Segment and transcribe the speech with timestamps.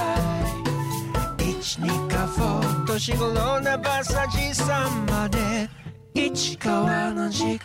[1.38, 5.68] 一二かフォー年頃なバサジさんまで。
[6.14, 7.60] 市川の軸。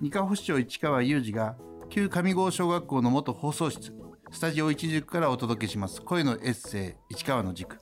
[0.00, 1.56] 二課保市長市川裕二が
[1.88, 4.05] 旧上郷小学校の元放送室。
[4.32, 7.80] スタジオ一軸からお届けします声のエッセイ市川の軸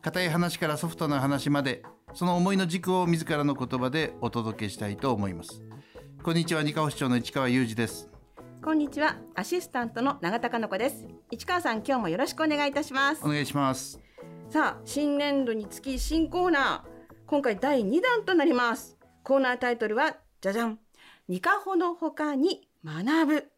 [0.00, 1.82] 硬い話からソフトな話まで
[2.14, 5.62] その思いの軸を自らの言葉でお届けしたいと思います
[6.22, 8.12] こんにちは二課保市長の市川裕二です
[8.62, 9.16] こんにちは。
[9.34, 11.04] アシスタントの永田香子です。
[11.32, 13.28] 市川さん、今日もよろしくお願いいたしますお。
[13.28, 14.00] 願いします
[14.50, 16.92] さあ、新年度につき新コーナー。
[17.26, 18.96] 今回第2弾となります。
[19.24, 20.78] コーナータイトルは、じゃじゃん。
[21.26, 23.48] ニカホの他に学ぶ。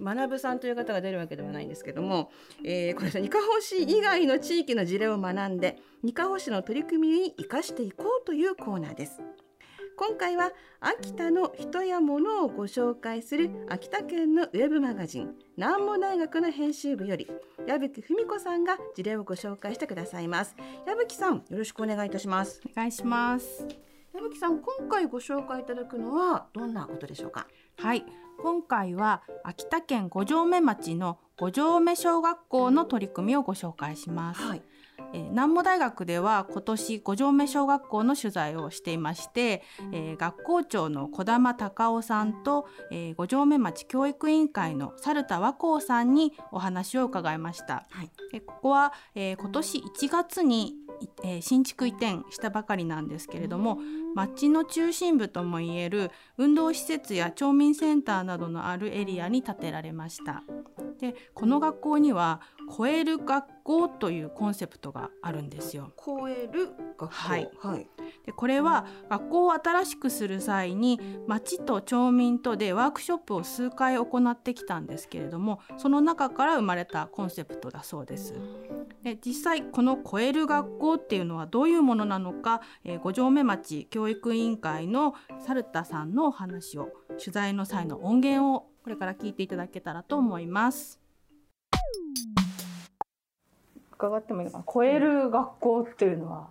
[0.00, 2.30] 学ぶさんという方が出るわけではないんですけども、
[2.64, 9.20] えー、これニカホ市以外の地域の事例を学んで、ニカホ市の取り組みに生かしていこうというコーナーです。
[9.96, 17.28] 今回は秋田の人や物をご紹介する秋田県のウェブマガジン南模大学の編集部より
[17.66, 20.54] 矢吹文子さんが事例をご紹介してくださいます
[20.86, 23.66] 矢吹さんよろしくお願いいたしますお願いします。
[24.14, 27.48] 矢吹さん今回ご紹介いただくのはどんなことでしょうか？
[27.78, 28.04] はい。
[28.40, 34.40] 今回は秋田県五城目町の五城目小学校の取り組みをご紹介します。
[34.40, 34.62] はい
[35.14, 47.86] えー南模大学では今年五条目小学校の取材をしていまして、えー学校長の小玉隆夫さんと、えー五条目町教育委員会の猿田和光さんにお話を伺いました。
[47.90, 50.68] はいでここは、えー今年1月に、
[51.00, 53.78] いえー新築移転したばかりなんですけれども
[54.14, 60.42] 町の中心部ともいえる運動施設や町民センターなどのあるエリアに建てられました。
[60.98, 62.40] でこの学校には
[62.76, 65.92] 「超える学校」というコンセプトがあるんですよ。
[66.04, 67.88] 超える学校はいはい
[68.24, 78.34] でこれは学校を新しくする際に町と町民とでワークショップを数回行ってきたんですけれどもその中から生まれたコンセプトだそうです。
[79.02, 91.07] で実際この「超える学校」っていうのはどういうものなのか、えー五条目町教育委員会の猿田さんのお話を取材の際の音源をこれから聞いていただけたらと思います。
[93.98, 94.64] 伺ってもいいかな？
[94.72, 96.46] 超える学校っていうのは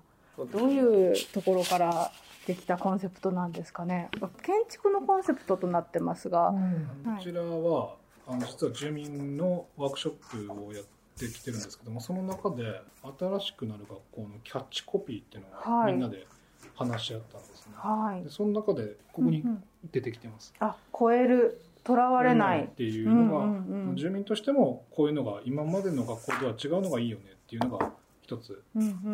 [0.51, 2.11] どういうところから
[2.45, 4.09] できたコンセプトなんですかね？
[4.43, 7.17] 建築のコンセプトとなってますが、はい。
[7.17, 7.95] こちらは
[8.27, 10.83] あの実は住民のワークショップをやっ
[11.17, 12.81] てきてるんですけどもその中で
[13.17, 15.93] 新しくなる学校のキャッチコピーっていうのをはい。
[15.93, 16.27] みんなで
[16.75, 18.23] 話し合ったんですね、はい。
[18.23, 19.63] でその中でここにうんうん。
[19.91, 23.95] 出てきてます、あ超えるとらわれない、っていうのが、うんうんうん。
[23.95, 28.61] 住民としてもこういうのが今までの学校とは違うのがいいよねっていうのが一つ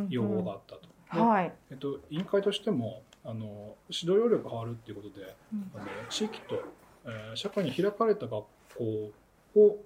[0.09, 0.81] 要望があったと、
[1.13, 5.71] ではい、えっと、委員会としてもあの指導要領が変わるっていうことで、うん。
[5.75, 6.63] あの地域と、
[7.05, 8.45] えー社会に開かれた学
[8.75, 9.11] 校
[9.55, 9.77] を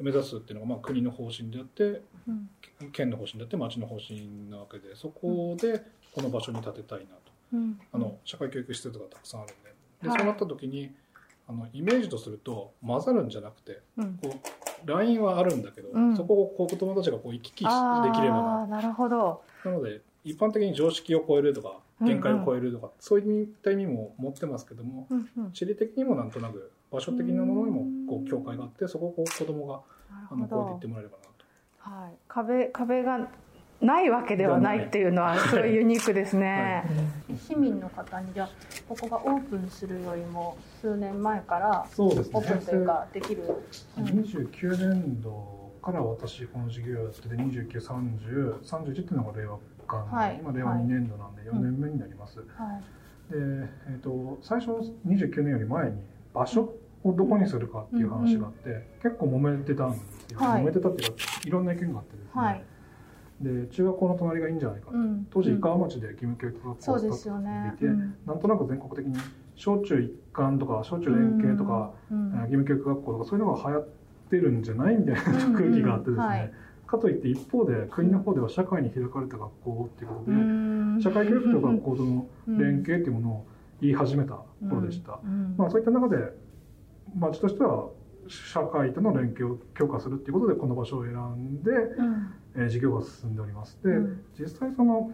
[0.00, 2.48] 目指すっていうのが、まあ、国の方針であってうん。
[2.92, 5.80] 県の方針であって町の方針なわけでそこで
[6.12, 7.32] この場所に建てたいなと。
[7.52, 7.80] うん。
[7.92, 9.74] あの社会教育施設がたくさんあるんで。
[10.02, 10.18] で、はい。
[10.18, 10.92] そうなった時に
[11.46, 14.18] あのイメージとすると混ざるんじゃなくてうん。
[14.22, 16.16] こうラインはあるんだけど、うん。
[16.16, 17.64] そこをこう子供たちがこう行き来
[18.02, 19.42] できればあなるほど。
[19.64, 25.52] なので、一般的に常識を超えるとか、限界を超えるとか、そういった意味も持ってますけども、うんうん。
[25.52, 29.80] 地理的にもなんとなく、場所的なものにも、こう、境界があって、そこをこう子供が、
[30.30, 31.44] あの、超えていってもらえればなと。
[31.78, 33.28] はい、壁壁が
[33.84, 35.74] ないわけではないっていうのはすごい。
[35.74, 36.84] ユニークですね、
[37.46, 38.50] 市民の方にじゃあ
[38.88, 43.42] ここがオープンするよりも数年前からそうですオープンというかできる、
[43.98, 44.04] うん。
[44.04, 50.38] 29年度から私、この事業をやってて、29、30、31っていうのが令和元年、はい。
[50.40, 52.38] 今、令和2年度なんで4年目になります。
[52.38, 53.32] はい。
[53.32, 53.38] で、
[53.88, 54.70] えっと最初
[55.06, 55.98] 29年より前に
[56.32, 56.74] 場所
[57.04, 60.62] をどこにするかっていう話があって、結構揉めてたんですよ、はい。
[60.62, 62.64] 揉めてたっていうかいろんな意見があってですね、はい
[63.44, 65.26] で中学校の隣がいいんじゃないかと、うん。
[65.30, 67.72] 当時井川町で義務教育学校をそうですよね。
[67.74, 68.14] っていて、うん。
[68.26, 69.16] なんとなく全国的に
[69.54, 72.32] 小中一貫とか小中連携とか、うん。
[72.32, 73.88] えー義務教育学校とかそういうのが流行っ
[74.30, 75.22] てるんじゃないみたいな
[75.58, 76.52] 空気があってですね、はい。
[76.86, 81.00] かといって一方で国の方では社会に開かれた学校っていうことで、うん。
[81.02, 83.46] 社会教育と学校との連携っていうものを
[83.80, 84.38] 言い始めた
[84.68, 85.20] 頃でした。
[85.22, 85.54] うん。
[85.56, 86.16] まあそういった中で、
[87.14, 87.88] 町としては
[88.28, 93.78] 社会との連携を強化するっていうことでこの場所を選んで、うんえー事業が進んでおります。
[93.82, 94.24] で、うん。
[94.38, 95.10] 実際その、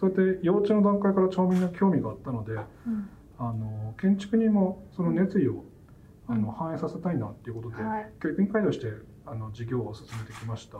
[0.00, 2.52] そうやって幼稚の段階から町民の興味があったので、
[2.86, 3.10] うん。
[3.38, 5.64] あの、建築にもその熱意を、
[6.26, 6.54] あの、うん。
[6.54, 8.12] 反映させたいなっていうことで、はい。
[8.20, 8.88] 教育委員会として、
[9.26, 10.78] あの、事業を進めてきました。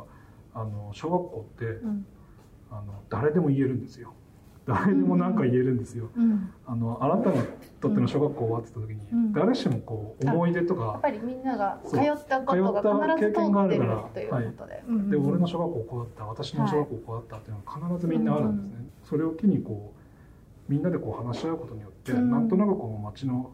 [0.55, 2.07] あの小学校ってうん。
[2.71, 4.15] あの誰でも言えるんですよ
[4.67, 6.09] 誰でも何か言えるんですよ。
[6.17, 6.53] うん。
[6.67, 7.43] あのあなたに
[7.81, 9.33] とっての小学校はって言った時に、うん。
[9.33, 14.83] 誰しもこう思い出とかやっぱりみんなが通ったことが必ず通ってるということで。
[14.89, 22.31] うんで俺の小学校こうだった私の小学校こうだったっていうのは必ずみんなあるんですね、それを機にこうみんなでこう話し合うことによって、うん。
[22.31, 23.51] なんとなくこの町の、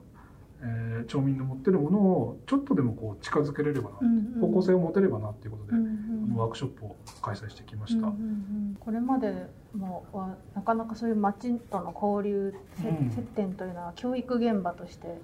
[0.62, 8.20] えー町民の持ってるものをちょっとでもこう近づけれればな、うん方向性を持てればなっていうことで、うんうんあのワークショップを開催してきました、うんうん。
[8.20, 8.25] う
[8.72, 13.10] んこれまでもはなかなかそういう町との交流、せうん。
[13.10, 15.19] 接点というのは教育現場として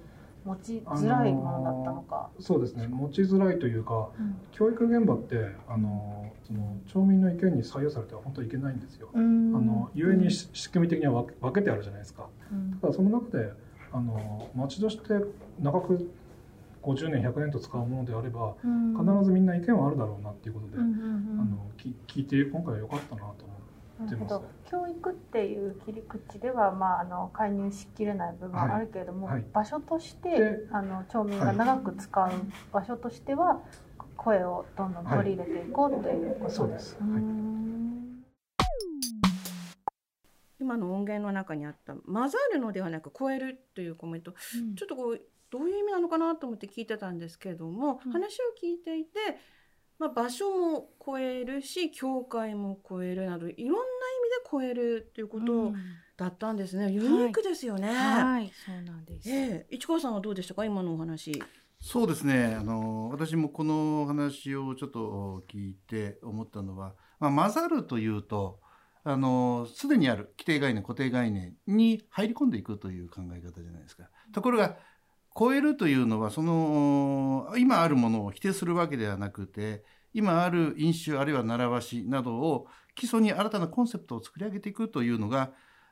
[0.45, 2.29] 持ちづらいものだったのか。
[2.39, 2.87] そうですね。
[2.87, 4.35] 持ちづらいというかうん。
[4.51, 9.55] 教育現場ってあのその町民の意見に左右されては本当はいけないんですよ、うん。
[9.55, 12.27] あの故にし仕組み的には分け分けてあるじゃないですか。
[12.81, 13.51] だその中で
[13.95, 15.03] あの町として
[15.61, 16.11] 長く
[16.83, 18.93] 50年100年と使うものであればうん。
[18.93, 24.43] 必ずみんな意見はあるだろうなっていうことで、うんうんあのき聞いて今回は良かったなと思なるほ出ますど。
[24.69, 29.35] 教育っていう切り口では、まあ、あの介入しきれない部分はあるけれども、はい。
[29.35, 32.31] はい場所としてであの町民が長く使う
[32.73, 33.61] 場所としては、
[34.17, 37.74] 声をどんどん取り入れていこうということそうです、はい
[40.65, 44.31] 今の音源の中にあった混ざるのではなく超えるというコメント。
[44.75, 45.21] ちょっとこう
[45.51, 48.11] どういう意味なのかなと思って聞いてたんですけれども、うん。
[48.11, 49.19] 話を聞いていて、
[49.99, 53.85] まあ、場所も超えるし教会も超えるなどいろんな意味で
[54.51, 55.71] 超えるということ
[56.17, 57.93] だったんですね、ユニークですよね。
[57.93, 58.51] はい。
[58.65, 59.75] そうなんです、ええ。
[59.75, 60.65] 市川さんはどうでしたか？
[60.65, 61.41] 今のお話。
[61.79, 62.55] そうですね。
[62.59, 68.59] あの私もこの話をちょっと聞いて思ったのは、まあ、混ざるというと
[69.07, 74.09] あのすでにある規定概念固定概念に入り込んでいくという考え方じゃないですか。
[74.33, 74.77] ところが
[75.37, 85.51] 超えるというのはその今あるものを否定するわけではなくて今ある飲酒あるいは習わしなどを基礎に新たなコンセプトを作り上げていくというのが、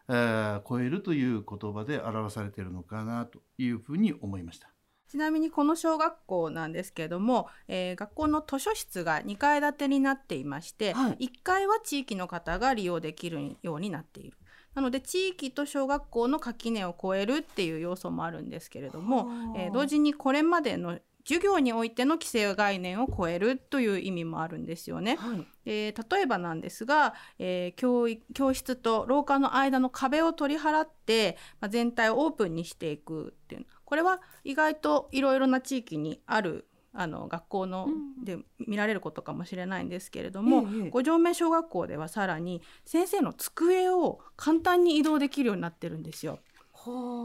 [0.10, 4.73] えー超えるという言葉で表されているのかなというふうに思いました。
[5.13, 14.36] ちなみにこの小学校なんですけれども、えー学校の図書室が2階建てになっていまして、はい1階は地域の方が利用できるようになっている。
[14.74, 25.18] なので地域と小学校の垣根を越えるっていう要素もあるんですけれども、えー同時にこれまでの授業においての規制概念を超えるという意味もあるんですよね。
[25.18, 38.24] はいえー例えばなんですが、えー教育教室と廊下の間の壁を取り払って、まあ、全体をオープンにしていくっていうこれは意外といろいろな地域にあるあの学校のうん。
[38.24, 46.39] で見られることかもしれないんですけれども、ええ五条目小学校ではさらに先生の机を簡単に移動できるようになってるんですよ。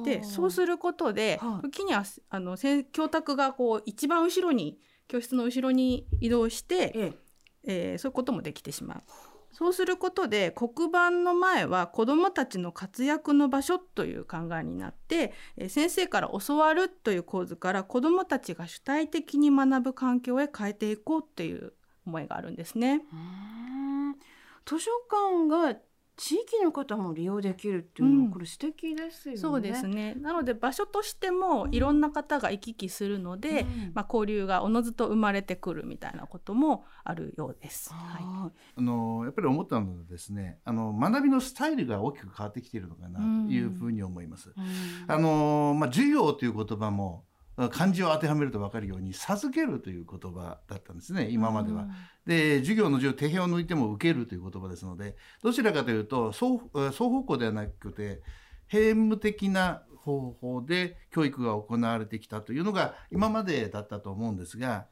[0.04, 1.62] でそうすることで、はい。
[1.62, 2.56] 時にはあの
[2.90, 7.12] 教託がこう一番後ろに教室の後ろに移動して、ええ。
[7.64, 9.02] えーそういうこともできてしまう。
[9.58, 15.32] そうすることで黒板の前は子どもたちの活躍の場所という考えになって、
[15.68, 21.72] 先生から教わるという構図から子どもたちが主体的に学ぶ環境へ変えていこうっていう
[22.06, 23.02] 思いがあるんですね。
[24.64, 25.76] 図書館が
[26.18, 29.40] 地域の方も利用できるっていうのは、うんこれ素敵ですよね。
[29.40, 30.14] そうですね。
[30.20, 37.94] なので場所としてもいろんな方が行き来するので、うんまあ、交流がおのずと生まれてくるみたいなこともあるようです。
[37.94, 44.48] はいはあのやっぱり思ったのはですねあの学びのスタイルが大きく変わってきているのかなというふうに思います。
[44.48, 44.52] い。
[44.56, 44.64] うん
[45.06, 47.24] あのまあ、授業という言葉も
[47.70, 51.88] 漢字を当てはめると分かるように授けるという言葉だったんですね今までは。
[52.24, 56.58] で授業の授業手辺を抜いても受けるという言葉ですのでどちらかというと双
[56.90, 58.20] 双方向ではなくて
[58.68, 64.86] 平務的な方法で教育が行われてきたというのが今までだったと思うんですが、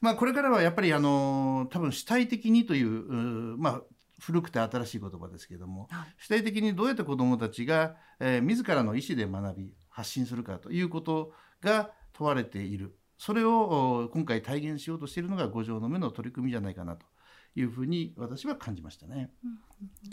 [0.00, 3.82] まあ、これからはやっぱりあの多分主体的にといううまあ
[4.20, 12.98] 古くて新しい言葉ですけれども、はい主体的にどうやって子どもたちが、えー自らの意思で学び発信するかということが問われている。
[13.18, 17.06] それを今回体現しようとしているのが五条の目の取り組みじゃないかなと。
[17.54, 19.30] いうふうに私は感じましたね。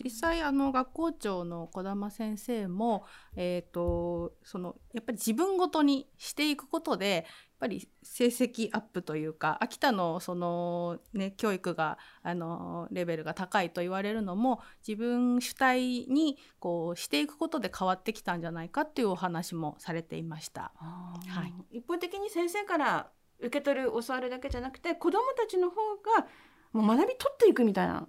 [0.04, 3.06] 実際あの学校長の児玉先生も、
[3.36, 7.26] えー、とそのやっぱり自分ごとにしていくことでやっ
[7.60, 20.72] ぱり成績アップというか秋田のその、ね、教育があのレベルが高いと言われるのも自分主体にこうしていくことで変わってきたんじゃないかっていうお話もされていました。
[20.76, 25.76] はい一方的に先生から受け取る教わるだけじゃなくて子どもたちの方
[26.18, 26.28] が
[26.72, 28.06] もう学び取っていくみたいな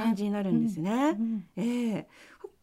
[0.00, 1.16] 感じになるんですね。
[1.18, 2.08] うんええ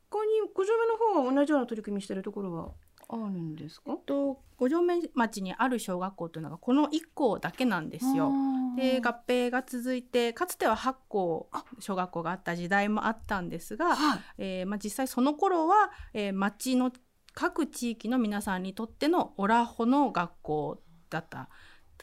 [0.10, 2.72] 他に五条目の方は同じような取り組みしてるところは
[3.10, 3.92] あるんですか？
[3.92, 8.32] えっと五条目町にある小学校というのがこの1校だけなんですよ。
[8.78, 16.92] で合併が続いてかつては8校小学校があった時代もあったんですが、はいえーまあ、実際その頃は、えー町の
[17.34, 21.50] 各地域の皆さんにとってのオラホの学校だった。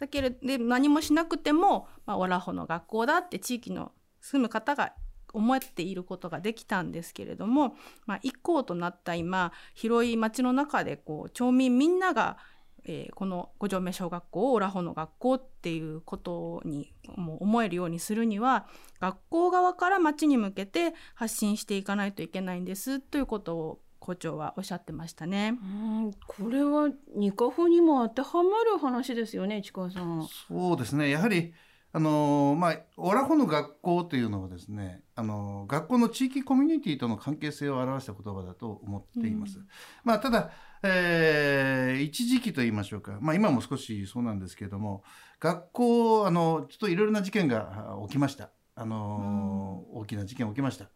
[0.02, 4.94] だけれど何もしなくても、まあ、オラホの学校だって地域の住む方が
[5.32, 12.37] 思っていることができたんですけれども、まあ、一校となった今広い町の中でこう町民みんなが、
[12.85, 18.66] えーこの五条目小学校をオラホの学校っていうことにも思えるようにするには
[19.00, 25.56] 学校側から町に向けて発信していかないといけないんですということを校長はおっしゃってましたね。
[25.62, 25.64] う
[26.09, 30.26] んこれはニカホにも当てはまる話ですよね市川さん。
[30.49, 31.54] そうですねやはり
[31.92, 39.59] あのまあオラホの学校というのはですねあの学校の地域コミュニティとの関係性を表した言葉だと思っています。
[39.59, 39.66] うん
[40.02, 40.50] まあただ、
[40.82, 45.04] えー一時期と言いましょうか、まあ、今も少しそうなんですけれども
[45.38, 50.87] 学校あのちょっといろいろな事件があ起きましたあの、大きな事件起きました、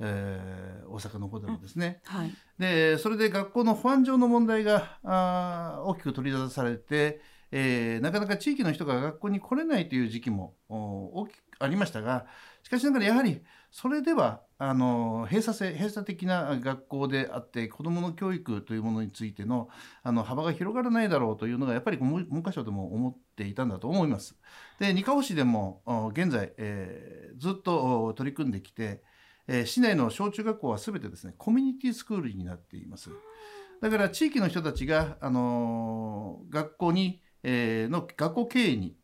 [0.00, 2.00] えー大阪の方でもですね。
[2.06, 2.32] はい。
[2.58, 7.20] でそれで学校の保安上の問題があー大きく取り出されて、
[7.52, 12.26] えーなかなか地域の人が学校に来れないという時期もお大きくありましたが
[12.62, 19.68] しかしながらやはりそれではあの閉鎖性閉鎖的な学校であって子どもの教育というものについての
[20.02, 24.36] あの幅が広がらないだろうというのがやっぱり文文科省でも思っていたんだと思います。
[24.78, 29.02] で二河市でもお現在、えーずっとお取り組んできて、
[29.48, 33.10] えー市内の小中学校は全てですねコミュニティスクールになっています。
[33.80, 38.96] だから地域の人たちが、あのー学校に、えーの学校経営に、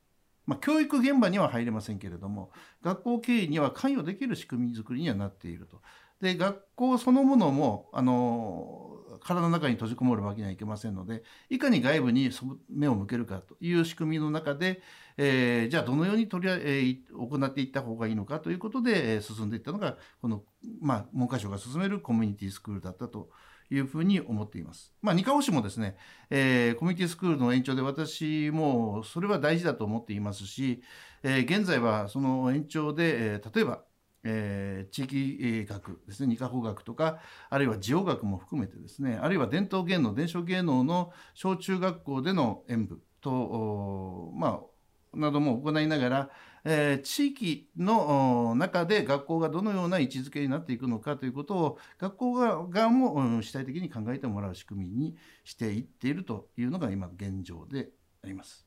[0.47, 5.81] まあ、教育現場には入れませんけれども学校経営には関与できる仕組み作りにはなっていると。
[6.21, 8.94] で学校そのものも、あのー
[9.25, 12.31] 体の中に閉じこもるわけにはいけませんのでいかに外部に
[12.69, 14.83] 目を向けるかという仕組みの中で、
[15.17, 20.43] えーじゃあどのように取りえー行っていった方がいいのかということで、え進んでいったのがこの、
[20.81, 23.31] まあ、文科省が進めるコミュニティスクールだったと
[23.71, 24.93] いうふうに思っています。
[25.01, 25.97] まあ、二河市もですね、
[26.31, 30.83] えーコミュニティスクールの延長で私もそれは大事だと思っていますし、
[31.23, 33.85] えー現在はその延長で、えー例えば、
[34.25, 46.31] えー地域学ですね二カ法学とかあるいは地方学も含めてですねあるいは伝統芸能伝承芸能の小中学校での演舞とまあなども行いながら、
[46.65, 55.15] えー地域の中で学校がどのような位置づけになっていくのかということを学校側も主体的に考えてもらう仕組みに
[55.45, 57.91] していっているというのが今現状で
[58.23, 58.67] あります。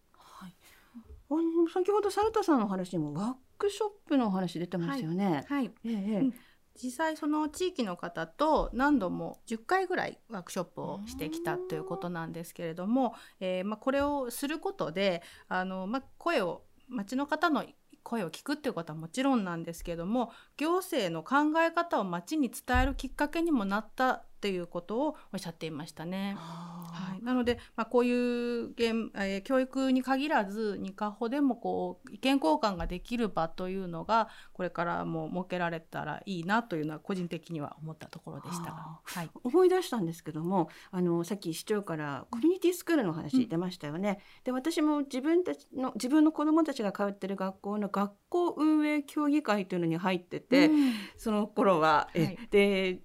[1.29, 5.45] あの先ほどサルタさんの話にもワークショップのお話出てましたよね。
[5.47, 5.71] はい。
[5.85, 6.19] ええええ。
[6.19, 6.33] うん。
[6.81, 17.65] 実際その地域の方と何度も10回ぐらいワークショップをしてきたということなんですけれども、えーまあ、これをすることであの、まあ、声を町の方の
[18.03, 26.35] 声を聞くっていうことはもちろんなんですけれども行政の考え方を町に伝えるきっかけにもなったっていうことをおっしゃっていましたね。
[26.37, 38.65] はい、なので、まあ、こういう現、えー教育に限らずニカホでもこう意見交換ができる場というのがこれからも設けられたらいいなというのは個人的には思ったところでした。
[38.65, 44.19] があ、はい、思い出したんですけどもあのさっき市長からコミュニティスクールの話出ましたよね。
[44.43, 50.93] で私も自分たちの自分の子どもたちが通ってる学校の学校運営協議会というのに入ってて、うん。
[51.17, 52.37] その頃は、えはい。
[52.51, 52.99] で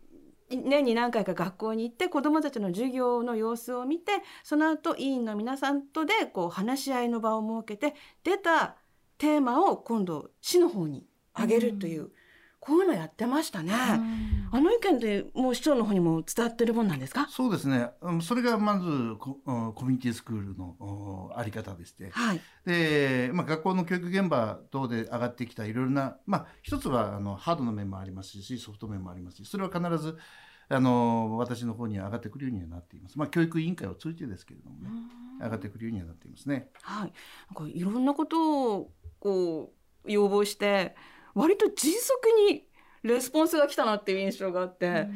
[0.57, 8.77] 年に何回か学校に行って子どもたちの授業の様子を見てその後委員の皆さんとでこう話し合いの場を設けて出た
[9.19, 11.07] テーマを今度市の方に
[11.39, 12.11] 上げるという、
[12.61, 13.73] こういうのやってましたね。
[13.75, 17.27] あの意見でもう市長の方にも伝わってるもんなんですか？
[17.31, 17.89] そうですね。
[18.03, 19.39] うんそれがまずコ
[19.83, 22.41] ミュニティスクールのおあり方でして、はい。
[22.67, 30.17] で、まあ、学校の教育現場等で上がってきたいろいろな、まあ、一つはあのハードの面もありますしソフト面もありますしそれは必ず
[30.69, 33.19] あの私の方には上がってくるようにはなっています。
[33.19, 34.89] まあ、教育委員会を通じてですけれどもね
[35.41, 36.71] 上がってくるようにはなっていますね。
[36.83, 37.13] はい。
[37.55, 39.73] なんかいろんなことをこ
[40.05, 40.95] う要望して
[41.35, 42.65] 割と迅速に
[43.03, 45.09] レスポンスが来たなっていう印象があって、あ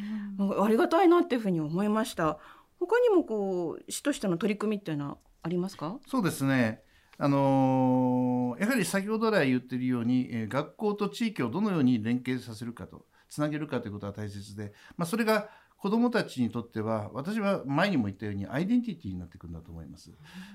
[0.69, 2.39] りがたいなっていうふうに思いました。
[2.81, 5.99] 他にもこう市としての取り組みっていうのはありますか？
[6.09, 6.83] そうですね。
[7.19, 13.07] あのーやはり先ほど来言っているように、えー学校と地域をどのように連携させるかと
[13.37, 20.11] つなげるかということが大切で、まあ、それが子どもたちにとっては私は前にも言ったようにアイデンティティになってくるんだと思います。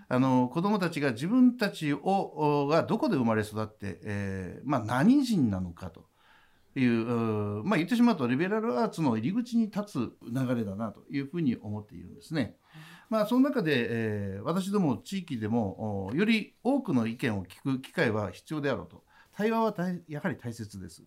[0.10, 6.10] あの子どもたちが自分たちをがどこで生まれ育って、えーまあ、何人なのかと。
[6.74, 9.98] いううまあ、言ってしまうとリベラルアーツの入り口に立つ
[10.32, 12.56] 流れだなというふうに思っているんですね。
[13.10, 19.76] まあ、その中で、えー私ども地域でもより多くの意見を聞く機会は必要であろうと対話は
[20.08, 21.04] やはり大切です。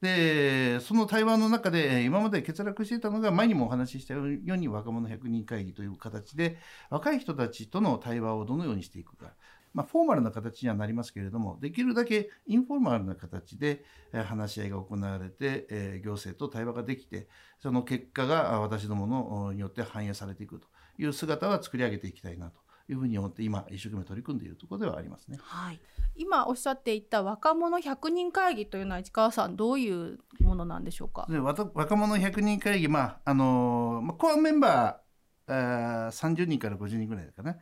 [0.00, 6.58] でその対話の中で今まで欠落していたのが前にもお話ししたように若者100人会議という形で
[6.90, 9.32] 若い人たちとの対話をどのようにしていくか、
[9.72, 17.28] まあ、フォーマルな形にはなりますけれどもできるだけインフォーマルな形で話し合いが行われて、え行政と対話ができて
[17.60, 22.63] その結果が私どものによって反映されていくという姿は作り上げていきたいなと。
[22.88, 25.38] いうふうに思って今一生懸命取り組んでいるところではありますね。
[25.40, 25.80] はい。
[26.16, 31.26] 今おっしゃっていた若者100人会議というのは市川さんどういうものなんでしょうか？
[31.28, 31.64] で若
[31.96, 37.56] 者100人会議、まああのまあ、コアメンバーあー30人から50人ぐらいかな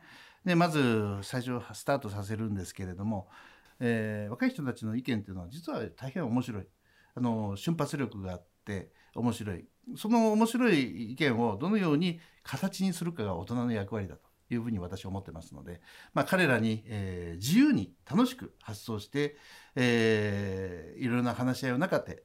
[0.45, 3.27] でまず最初スタートさせるんですけれども、
[3.79, 6.67] えー若い人たちの意見っていうのは実は大変面白い
[7.15, 9.65] あの瞬発力があって面白い
[9.97, 14.21] その面白い意見をどのように形にするかが大人の役割だと
[14.51, 15.81] いうふうに私は思ってますので、
[16.13, 19.37] まあ、彼らに、えー自由に楽しく発想して、
[19.75, 22.23] えーいろいろな話し合いの中で、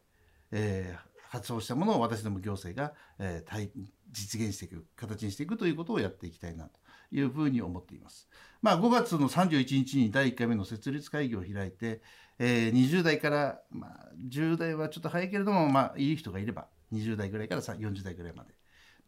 [0.52, 3.70] えー発想したものを私ども行政が、えー対
[4.10, 8.28] 実現していく形にしていくということをやっていきたいなというふうに思っています。
[8.62, 12.00] まあ、5月の31日に第1回目の設立会議を開いて、
[12.38, 18.57] えー20代から、まあ、10代はちょっと早いけれども、まあ、いい人がいれば20代ぐらいから40代ぐらいまで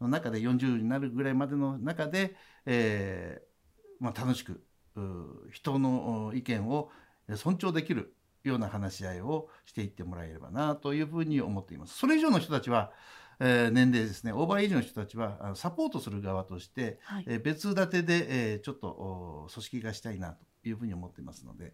[0.01, 4.63] の中で40になるぐらいまでの中で、えーまあ、楽しく
[5.51, 6.89] 人のお意見を
[7.35, 11.97] 尊重できるような話し合いをしていってもらえればなというふうに思っています。
[11.97, 12.91] それ以上の人たちは、
[13.39, 21.73] えー年齢ですねオーバーエイジの人たちはサポートする側として、はいえー別立てで、えーちょっとお組織化したいなというふうに思っていますので、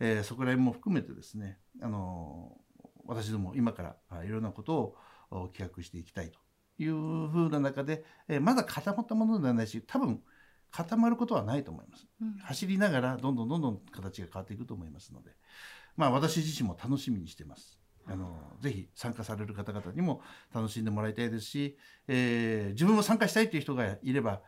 [0.00, 2.68] えーそこら辺も含めてですね、あのー
[3.06, 4.96] 私ども今からあいろんなことを
[5.30, 6.38] お企画していきたいと
[6.78, 6.94] いう
[7.28, 10.22] ふうな中で、えーまだ固まったものではないし多分
[10.70, 12.06] 固まることはないと思います。
[12.20, 15.30] うん走りながらどんどんどんどん形が変わっていくと思いますので、
[15.96, 17.80] まあ、私自身も楽しみにしてます。
[18.06, 20.22] あのぜひ参加される方々にも
[20.54, 24.40] 楽しんでもらいたいですし、えー自分も参加したいという人がいれば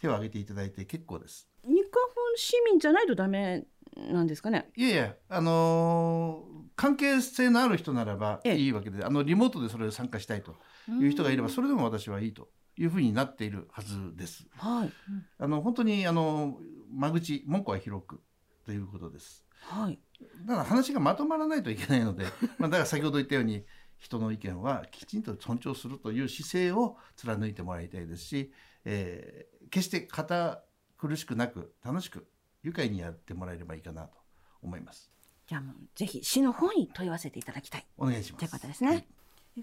[0.00, 1.48] 手を挙げていただいて結構です。
[1.64, 3.64] ニカホン市民じゃないとダメ
[3.96, 4.70] なんですかね？
[4.76, 10.56] いやいや、あのー関係性のある人ならばええいいわけで、あのリモートでそれを参加したいと
[10.98, 14.46] いう人がいれば、それでも私はいいというふうになっているはずです。
[14.56, 14.92] はい。
[15.38, 16.58] あの本当にあの
[16.92, 18.20] 間口門戸は広く
[18.64, 19.44] ということです。
[19.60, 19.98] はい。
[20.46, 22.24] だから話がまとまらないといけないので、
[22.58, 23.64] まあ、だから先ほど言ったように
[23.98, 28.52] 人の意見はきちんと尊重するという姿勢を貫いてもらいたいですし、
[28.84, 30.62] えー決して堅
[30.98, 32.26] 苦しくなく楽しく
[32.62, 34.18] 愉快にやってもらえればいいかなと
[34.62, 35.10] 思います。
[35.46, 37.86] じゃあもうぜひ市の方に問い合わせていただきたい。
[37.96, 38.40] お願いします。
[38.40, 39.06] ということですね。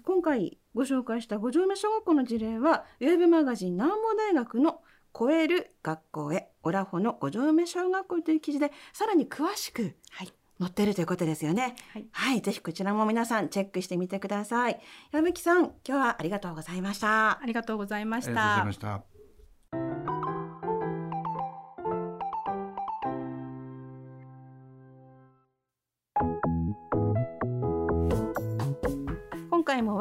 [0.04, 4.80] 今回ご紹介した五条目小学校の事例はウェブマガジン南毛大学の
[5.18, 11.76] 超える学校へオラホの五条目小学校という記事でさらに詳しくはい載っているということですよね。
[12.12, 14.80] はいぜひこちらも皆さんチェックしてみてください。
[15.12, 17.46] 矢吹さん、今日はありがとうございましたあ。
[17.46, 19.17] りがとうございましありがとうございたました。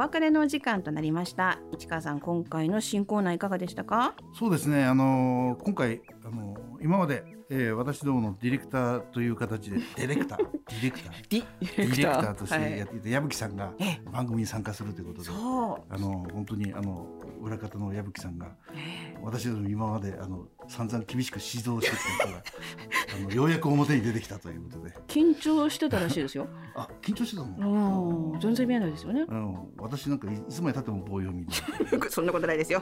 [0.07, 1.59] 別れのお時間となりました。
[1.73, 4.15] 市川さん、今回の新コーナーいかがでしたか？
[4.33, 12.77] そうですね、あのー今回、あのー今まで、えー私どものディレクターという形で、ディレクター、ディレクター、ディディレクターとしてはい。
[12.77, 14.01] やっていた矢吹さんがええ。
[14.09, 17.05] 番組に参加するということで、そあの本当にあの
[17.41, 18.49] 裏方の矢吹さんがう。
[18.75, 22.43] ええ私ども今まであの散々厳しく指導してきた人が
[23.15, 26.47] あのようやく表に出てきたということで、緊張してたらしいですよ。
[26.75, 28.31] あ緊張してたの？
[28.33, 29.25] うん、全然見えないですよね。
[29.27, 31.53] うん、私なんかいいつまでたっても棒読みで
[32.09, 32.81] そんなことないですよ。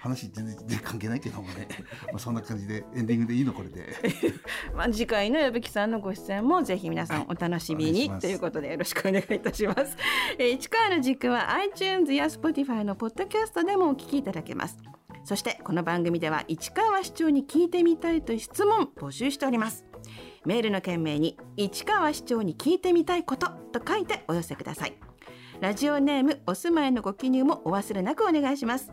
[0.00, 1.68] 話全然関係ないけどもね、
[2.06, 3.94] まあそんな感じでエンディングでいいのこれで。
[4.74, 9.96] まあ、次回の矢吹さんのご出演もぜひ皆さんお楽しみにお願いということでよろしくお願いいたします。
[10.38, 14.76] えー、市川の軸は iTunes や Spotify のポッドキャストでもお聞きいただけます。
[15.24, 19.84] そしてこの番組では市川市長に聞いてみたいという質問募集しております。
[20.44, 24.94] メールの件名に市川市長に聞いてみたいことと書いてお寄せください。
[25.60, 28.90] ラジオネームお住まいのご記入もお忘れなくお願いします。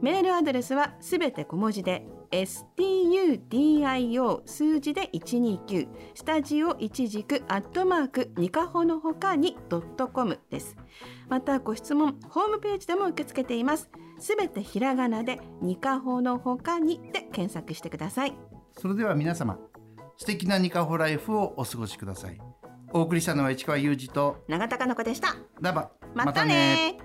[0.00, 3.38] メールアドレスはすべて小文字で studio
[4.46, 10.76] 数字で129スタジオ一軸アットマークニカホのほかにドットコムです
[11.28, 18.34] またご質問ホームページでも受け付けていますすべてひらがなでニカホのほかにで検索してください。
[18.78, 19.58] それでは皆様
[20.16, 22.38] 素敵なニカホライフをお過ごしください。
[22.92, 25.34] お送りしたのは市川裕二と永田かの子でした。
[25.60, 26.98] またね